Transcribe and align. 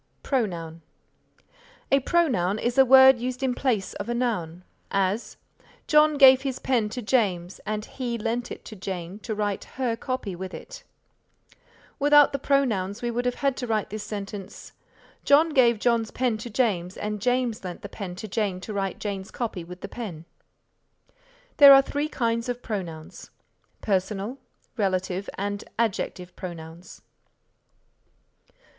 PRONOUN 0.23 0.81
A 1.91 1.99
pronoun 1.99 2.57
is 2.57 2.79
a 2.79 2.85
word 2.85 3.19
used 3.19 3.43
in 3.43 3.53
place 3.53 3.93
of 3.93 4.09
a 4.09 4.15
noun; 4.15 4.63
as, 4.89 5.37
"John 5.85 6.17
gave 6.17 6.41
his 6.41 6.57
pen 6.57 6.89
to 6.89 7.03
James 7.03 7.59
and 7.67 7.85
he 7.85 8.17
lent 8.17 8.49
it 8.51 8.65
to 8.65 8.75
Jane 8.75 9.19
to 9.19 9.35
write 9.35 9.65
her 9.77 9.95
copy 9.95 10.35
with 10.35 10.55
it." 10.55 10.83
Without 11.99 12.31
the 12.33 12.39
pronouns 12.39 13.03
we 13.03 13.11
would 13.11 13.25
have 13.27 13.53
to 13.53 13.67
write 13.67 13.91
this 13.91 14.01
sentence, 14.03 14.73
"John 15.23 15.49
gave 15.49 15.77
John's 15.77 16.09
pen 16.09 16.39
to 16.39 16.49
James 16.49 16.97
and 16.97 17.21
James 17.21 17.63
lent 17.63 17.83
the 17.83 17.87
pen 17.87 18.15
to 18.15 18.27
Jane 18.27 18.59
to 18.61 18.73
write 18.73 18.97
Jane's 18.99 19.29
copy 19.29 19.63
with 19.63 19.81
the 19.81 19.87
pen." 19.87 20.25
There 21.57 21.75
are 21.75 21.83
three 21.83 22.09
kinds 22.09 22.49
of 22.49 22.63
pronouns 22.63 23.29
Personal, 23.81 24.39
Relative 24.77 25.29
and 25.37 25.63
Adjective 25.77 26.35
Pronouns. 26.35 27.03